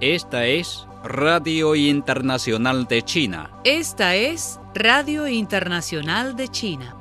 [0.00, 3.50] Esta es Radio Internacional de China.
[3.64, 6.96] Esta es Radio Internacional de China.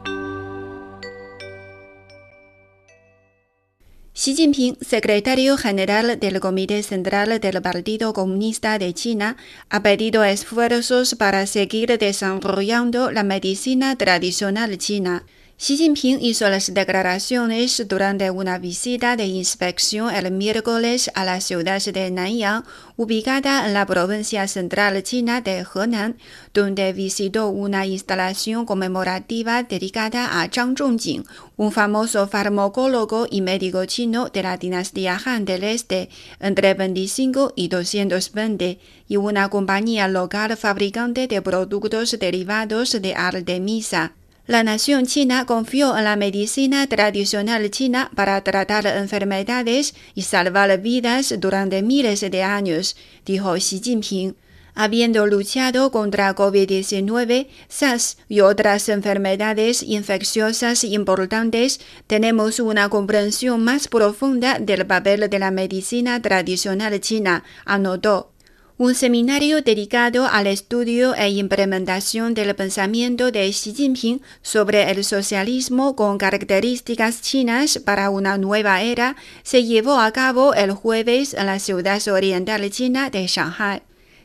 [4.13, 9.37] Xi Jinping, secretario general del Comité Central del Partido Comunista de China,
[9.69, 15.23] ha pedido esfuerzos para seguir desarrollando la medicina tradicional china.
[15.63, 21.79] Xi Jinping hizo las declaraciones durante una visita de inspección el miércoles a la ciudad
[21.79, 22.63] de Nanyang,
[22.97, 26.17] ubicada en la provincia central china de Henan,
[26.55, 31.25] donde visitó una instalación conmemorativa dedicada a Zhang Zhongjing,
[31.57, 36.09] un famoso farmacólogo y médico chino de la dinastía Han del Este
[36.39, 44.15] entre 25 y 220, y una compañía local fabricante de productos derivados de Artemisa.
[44.51, 51.33] La nación china confió en la medicina tradicional china para tratar enfermedades y salvar vidas
[51.39, 54.35] durante miles de años, dijo Xi Jinping.
[54.75, 64.59] Habiendo luchado contra COVID-19, SARS y otras enfermedades infecciosas importantes, tenemos una comprensión más profunda
[64.59, 68.30] del papel de la medicina tradicional china, anotó.
[68.77, 75.95] Un seminario dedicado al estudio e implementación del pensamiento de Xi Jinping sobre el socialismo
[75.95, 81.59] con características chinas para una nueva era se llevó a cabo el jueves en la
[81.59, 83.83] ciudad oriental china de Shanghai.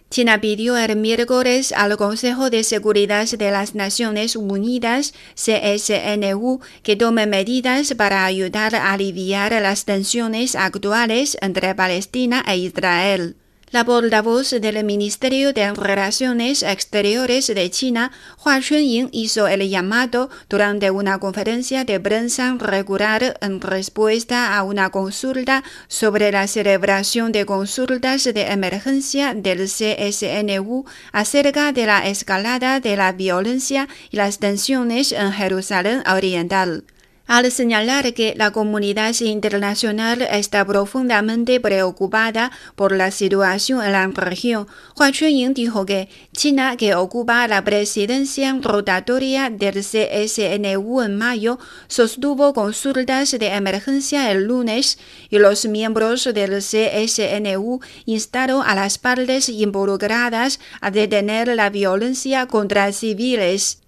[0.09, 7.27] China pidió el miércoles al Consejo de Seguridad de las Naciones Unidas, CSNU, que tome
[7.27, 13.37] medidas para ayudar a aliviar las tensiones actuales entre Palestina e Israel.
[13.73, 18.13] La portavoz del Ministerio de Relaciones Exteriores de China,
[18.45, 24.91] Hua Chunying, hizo el llamado durante una conferencia de prensa regular en respuesta a una
[24.91, 32.97] consulta sobre la celebración de consultas de emergencia del CSNU acerca de la escalada de
[32.97, 36.85] la violencia y las tensiones en Jerusalén Oriental
[37.27, 44.67] al señalar que la comunidad internacional está profundamente preocupada por la situación en la región,
[44.97, 52.55] Hua Chunying dijo que China, que ocupa la presidencia rotatoria del CSNU en mayo, sostuvo
[52.55, 54.99] consultas de emergencia el lunes
[55.31, 62.93] y los miembros del CSNU instaron a las partes involucradas a detener la violencia contra
[62.93, 63.86] civiles.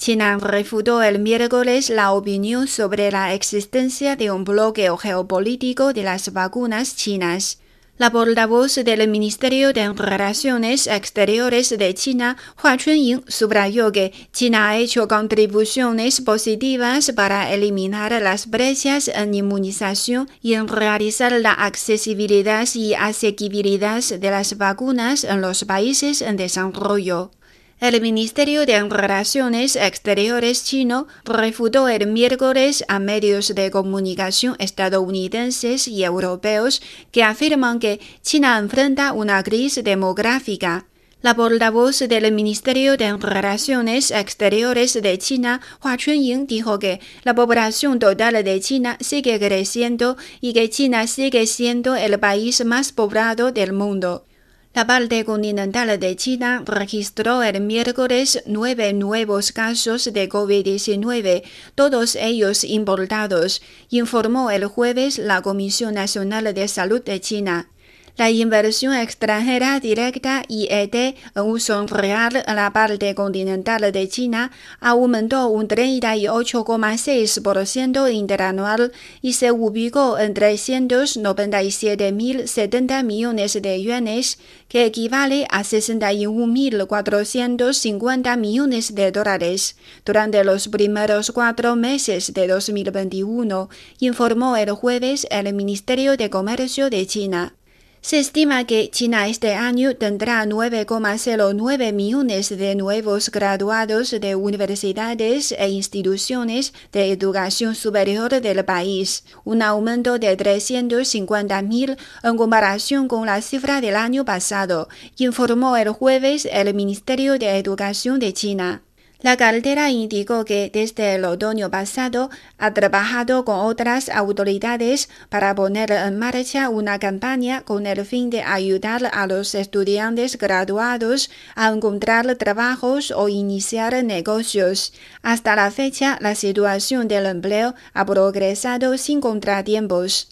[0.00, 6.32] China refutó el miércoles la opinión sobre la existencia de un bloqueo geopolítico de las
[6.32, 7.58] vacunas chinas.
[7.98, 14.78] La portavoz del Ministerio de Relaciones Exteriores de China, Hua Chunying, subrayó que China ha
[14.78, 22.94] hecho contribuciones positivas para eliminar las brechas en inmunización y en realizar la accesibilidad y
[22.94, 27.32] asequibilidad de las vacunas en los países en desarrollo.
[27.80, 36.04] El Ministerio de Relaciones Exteriores chino refutó el miércoles a medios de comunicación estadounidenses y
[36.04, 40.88] europeos que afirman que China enfrenta una crisis demográfica.
[41.22, 47.98] La portavoz del Ministerio de Relaciones Exteriores de China, Hua Chunying, dijo que la población
[47.98, 53.72] total de China sigue creciendo y que China sigue siendo el país más poblado del
[53.72, 54.26] mundo.
[54.72, 61.42] La parte continental de China registró el miércoles nueve nuevos casos de COVID-19,
[61.74, 67.68] todos ellos importados, informó el jueves la Comisión Nacional de Salud de China.
[68.16, 74.50] La inversión extranjera directa IED en uso real en la parte continental de China
[74.80, 78.92] aumentó un 38,6% interanual
[79.22, 89.76] y se ubicó en 397.070 millones de yuanes, que equivale a 61.450 millones de dólares
[90.04, 93.70] durante los primeros cuatro meses de 2021,
[94.00, 97.54] informó el jueves el Ministerio de Comercio de China.
[98.02, 105.68] Se estima que China este año tendrá 9,09 millones de nuevos graduados de universidades e
[105.68, 113.82] instituciones de educación superior del país, un aumento de 350.000 en comparación con la cifra
[113.82, 114.88] del año pasado,
[115.18, 118.82] informó el jueves el Ministerio de Educación de China.
[119.22, 125.90] La cartera indicó que desde el otoño pasado ha trabajado con otras autoridades para poner
[125.90, 132.34] en marcha una campaña con el fin de ayudar a los estudiantes graduados a encontrar
[132.36, 134.94] trabajos o iniciar negocios.
[135.22, 140.28] Hasta la fecha, la situación del empleo ha progresado sin contratiempos.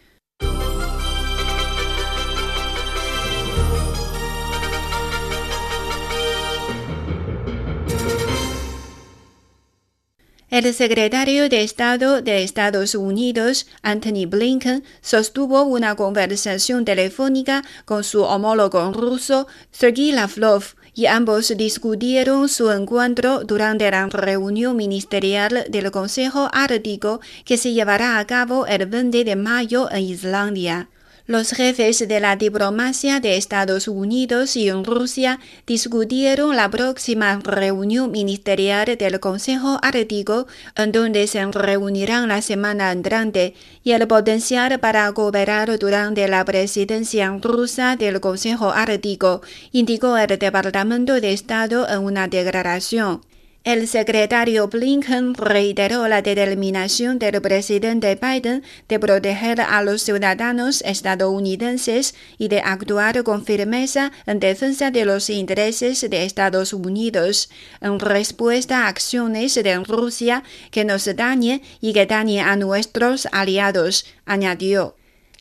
[10.51, 18.23] El secretario de Estado de Estados Unidos, Anthony Blinken, sostuvo una conversación telefónica con su
[18.23, 20.65] homólogo ruso, Sergei Lavrov,
[20.95, 28.19] y ambos discutieron su encuentro durante la reunión ministerial del Consejo Ártico que se llevará
[28.19, 30.89] a cabo el 20 de mayo en Islandia.
[31.29, 38.97] Los jefes de la diplomacia de Estados Unidos y Rusia discutieron la próxima reunión ministerial
[38.97, 43.53] del Consejo Ártico, en donde se reunirán la semana entrante,
[43.85, 51.21] y el potencial para cooperar durante la presidencia rusa del Consejo Ártico, indicó el Departamento
[51.21, 53.21] de Estado en una declaración.
[53.65, 62.15] El secretario Blinken reiteró la determinación del presidente Biden de proteger a los ciudadanos estadounidenses
[62.39, 67.51] y de actuar con firmeza en defensa de los intereses de Estados Unidos,
[67.81, 74.07] en respuesta a acciones de Rusia que nos dañen y que dañen a nuestros aliados,
[74.25, 74.98] añadió.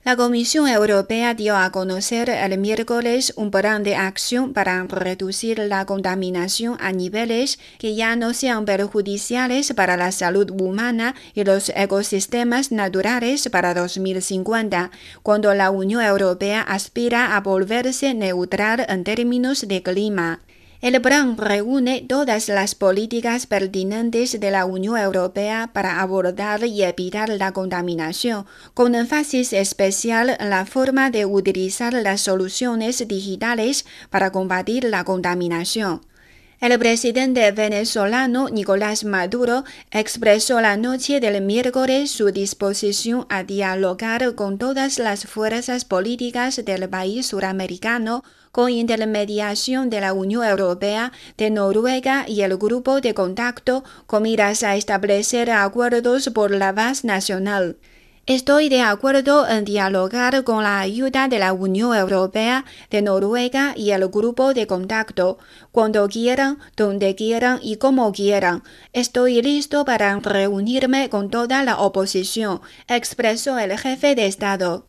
[0.08, 5.86] La Comisión Europea dio a conocer el miércoles un plan de acción para reducir la
[5.86, 12.72] contaminación a niveles que ya no sean perjudiciales para la salud humana y los ecosistemas
[12.72, 14.92] naturales para 2050,
[15.24, 20.40] cuando la Unión Europea aspira a volverse neutral en términos de clima.
[20.80, 27.30] El plan reúne todas las políticas pertinentes de la Unión Europea para abordar y evitar
[27.30, 28.46] la contaminación,
[28.76, 36.02] con énfasis especial en la forma de utilizar las soluciones digitales para combatir la contaminación.
[36.60, 44.58] El presidente venezolano Nicolás Maduro expresó la noche del miércoles su disposición a dialogar con
[44.58, 52.26] todas las fuerzas políticas del país suramericano con intermediación de la Unión Europea, de Noruega
[52.28, 57.78] y el Grupo de Contacto con miras a establecer acuerdos por la paz nacional.
[58.28, 63.92] Estoy de acuerdo en dialogar con la ayuda de la Unión Europea, de Noruega y
[63.92, 65.38] el grupo de contacto,
[65.72, 68.64] cuando quieran, donde quieran y como quieran.
[68.92, 72.60] Estoy listo para reunirme con toda la oposición,
[72.90, 74.88] expresó el jefe de Estado.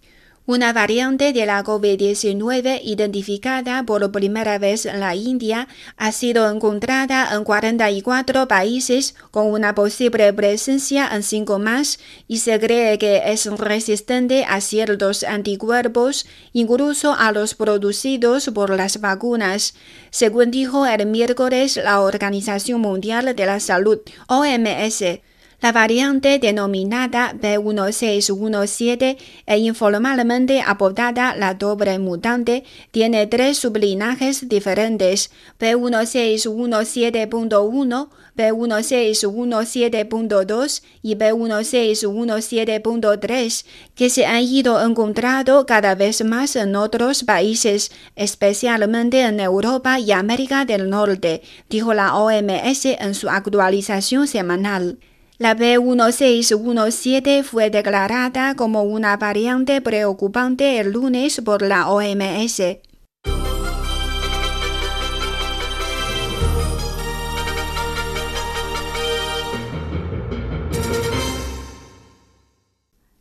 [0.48, 5.68] Una variante de la COVID-19 identificada por primera vez en la India
[5.98, 11.98] ha sido encontrada en 44 países con una posible presencia en cinco más
[12.28, 16.24] y se cree que es resistente a ciertos anticuerpos,
[16.54, 19.74] incluso a los producidos por las vacunas,
[20.08, 23.98] según dijo el miércoles la Organización Mundial de la Salud,
[24.28, 25.20] OMS.
[25.60, 32.62] La variante denominada B1617 e informalmente apodada la doble mutante
[32.92, 43.64] tiene tres sublinajes diferentes B1617.1, B1617.2 y B1617.3
[43.96, 50.12] que se han ido encontrando cada vez más en otros países, especialmente en Europa y
[50.12, 55.00] América del Norte, dijo la OMS en su actualización semanal.
[55.38, 62.60] La B1617 fue declarada como una variante preocupante el lunes por la OMS.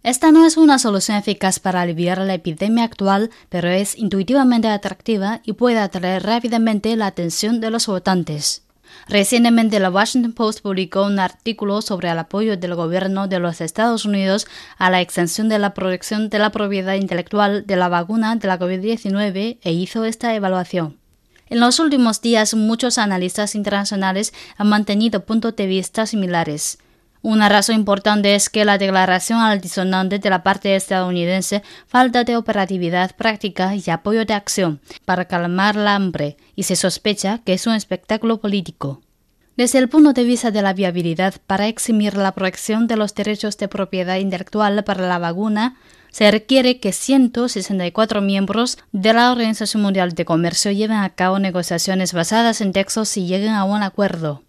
[0.01, 5.41] Esta no es una solución eficaz para aliviar la epidemia actual, pero es intuitivamente atractiva
[5.43, 8.66] y puede atraer rápidamente la atención de los votantes.
[9.09, 14.03] Recientemente, la Washington Post publicó un artículo sobre el apoyo del gobierno de los Estados
[14.03, 14.47] Unidos
[14.77, 18.59] a la extensión de la protección de la propiedad intelectual de la vacuna de la
[18.59, 20.97] COVID-19 e hizo esta evaluación.
[21.49, 26.77] En los últimos días, muchos analistas internacionales han mantenido puntos de vista similares.
[27.29, 33.17] Una razón importante es que la declaración altisonante de la parte estadounidense falta de operatividad
[33.17, 37.73] práctica y apoyo de acción para calmar la hambre, y se sospecha que es un
[37.73, 39.01] espectáculo político.
[39.57, 43.57] Desde el punto de vista de la viabilidad para eximir la protección de los derechos
[43.57, 45.75] de propiedad intelectual para la vacuna,
[46.11, 52.13] se requiere que 164 miembros de la Organización Mundial de Comercio lleven a cabo negociaciones
[52.13, 54.46] basadas en textos y lleguen a un acuerdo.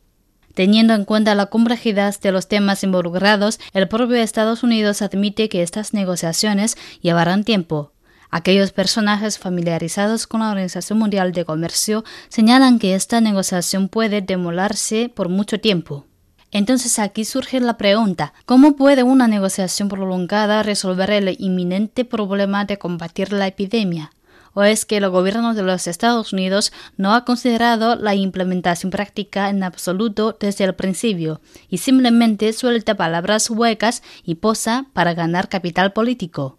[0.58, 5.62] Teniendo en cuenta la complejidad de los temas involucrados, el propio Estados Unidos admite que
[5.62, 7.92] estas negociaciones llevarán tiempo.
[8.28, 15.08] Aquellos personajes familiarizados con la Organización Mundial de Comercio señalan que esta negociación puede demolarse
[15.14, 16.06] por mucho tiempo.
[16.50, 22.78] Entonces aquí surge la pregunta, ¿cómo puede una negociación prolongada resolver el inminente problema de
[22.78, 24.10] combatir la epidemia?
[24.58, 29.50] ¿O es que el gobierno de los Estados Unidos no ha considerado la implementación práctica
[29.50, 35.92] en absoluto desde el principio y simplemente suelta palabras huecas y posa para ganar capital
[35.92, 36.58] político?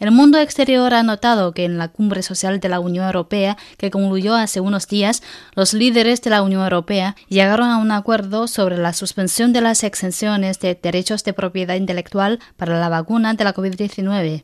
[0.00, 3.92] El mundo exterior ha notado que en la cumbre social de la Unión Europea, que
[3.92, 5.22] concluyó hace unos días,
[5.54, 9.84] los líderes de la Unión Europea llegaron a un acuerdo sobre la suspensión de las
[9.84, 14.42] exenciones de derechos de propiedad intelectual para la vacuna de la COVID-19.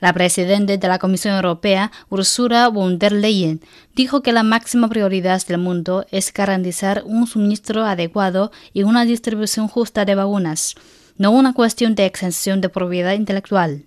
[0.00, 3.60] La presidenta de la Comisión Europea, Ursula von der Leyen,
[3.96, 9.66] dijo que la máxima prioridad del mundo es garantizar un suministro adecuado y una distribución
[9.66, 10.76] justa de vacunas,
[11.16, 13.86] no una cuestión de exención de propiedad intelectual.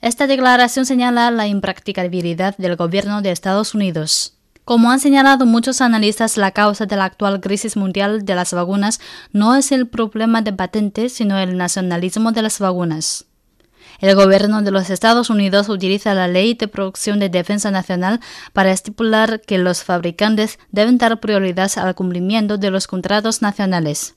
[0.00, 4.34] Esta declaración señala la impracticabilidad del gobierno de Estados Unidos.
[4.64, 8.98] Como han señalado muchos analistas, la causa de la actual crisis mundial de las vacunas
[9.30, 13.26] no es el problema de patentes, sino el nacionalismo de las vacunas.
[14.04, 18.20] El gobierno de los Estados Unidos utiliza la Ley de Producción de Defensa Nacional
[18.52, 24.14] para estipular que los fabricantes deben dar prioridad al cumplimiento de los contratos nacionales.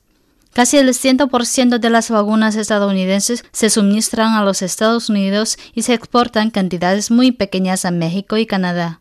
[0.52, 5.94] Casi el 100% de las vacunas estadounidenses se suministran a los Estados Unidos y se
[5.94, 9.00] exportan cantidades muy pequeñas a México y Canadá.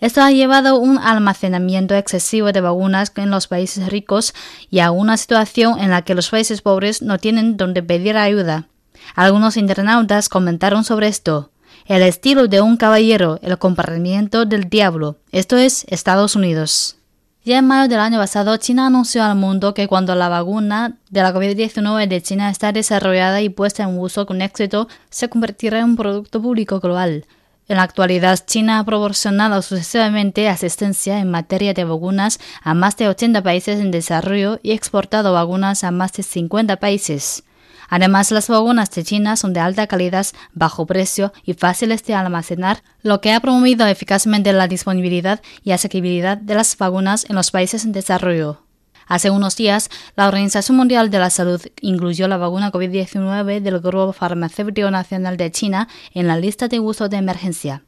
[0.00, 4.34] Esto ha llevado a un almacenamiento excesivo de vacunas en los países ricos
[4.68, 8.68] y a una situación en la que los países pobres no tienen donde pedir ayuda.
[9.14, 11.50] Algunos internautas comentaron sobre esto.
[11.86, 15.18] El estilo de un caballero, el comportamiento del diablo.
[15.30, 16.96] Esto es Estados Unidos.
[17.44, 21.22] Ya en mayo del año pasado, China anunció al mundo que cuando la vacuna de
[21.22, 25.84] la COVID-19 de China está desarrollada y puesta en uso con éxito, se convertirá en
[25.84, 27.24] un producto público global.
[27.68, 33.06] En la actualidad, China ha proporcionado sucesivamente asistencia en materia de vacunas a más de
[33.06, 37.44] 80 países en desarrollo y exportado vacunas a más de 50 países.
[37.88, 42.82] Además, las vacunas de China son de alta calidad, bajo precio y fáciles de almacenar,
[43.02, 47.84] lo que ha promovido eficazmente la disponibilidad y asequibilidad de las vacunas en los países
[47.84, 48.62] en desarrollo.
[49.06, 54.12] Hace unos días, la Organización Mundial de la Salud incluyó la vacuna COVID-19 del Grupo
[54.12, 57.84] Farmacéutico Nacional de China en la lista de uso de emergencia.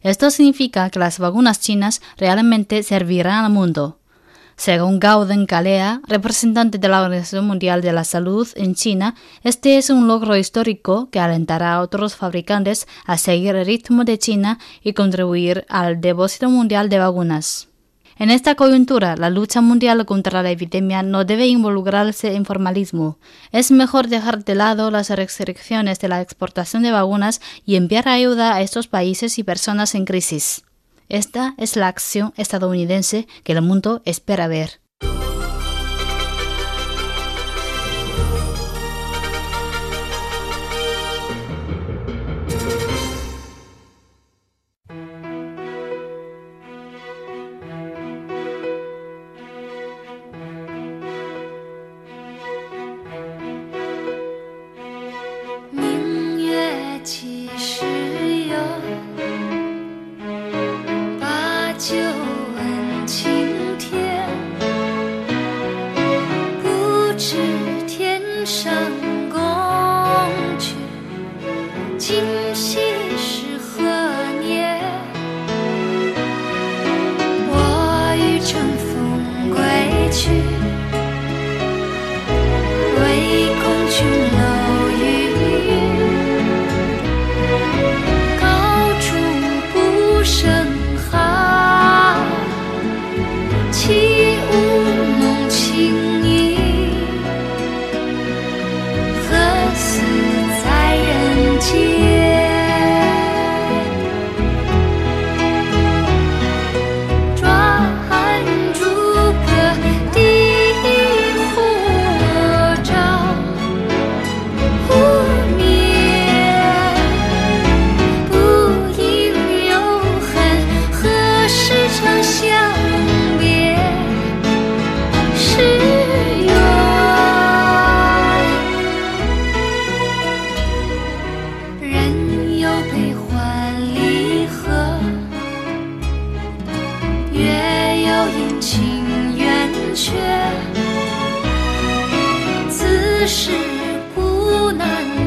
[0.00, 3.98] Esto significa que las vacunas chinas realmente servirán al mundo.
[4.56, 9.90] Según Gauden Kalea, representante de la Organización Mundial de la Salud en China, este es
[9.90, 14.94] un logro histórico que alentará a otros fabricantes a seguir el ritmo de China y
[14.94, 17.68] contribuir al depósito mundial de vacunas.
[18.18, 23.18] En esta coyuntura, la lucha mundial contra la epidemia no debe involucrarse en formalismo.
[23.52, 28.54] Es mejor dejar de lado las restricciones de la exportación de vacunas y enviar ayuda
[28.54, 30.65] a estos países y personas en crisis.
[31.08, 34.80] Esta es la acción estadounidense que el mundo espera ver.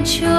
[0.02, 0.39] 秋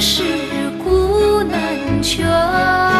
[0.00, 2.97] 世事古难全。